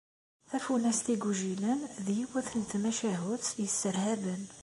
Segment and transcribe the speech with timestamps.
[0.49, 4.41] tafunast igujilen d yiwet n tmacahut isserhaben